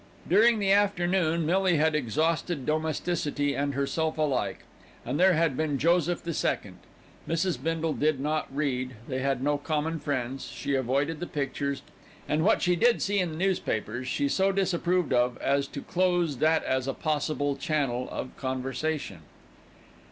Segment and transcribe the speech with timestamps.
[0.27, 4.61] During the afternoon, Millie had exhausted domesticity and herself alike
[5.05, 6.79] and there had been Joseph the Second.
[7.29, 7.61] Mrs.
[7.61, 11.83] Bindle did not read, they had no common friends, she avoided the pictures,
[12.27, 16.37] and what she did see in the newspapers she so disapproved of as to close
[16.37, 19.19] that as a possible channel of conversation.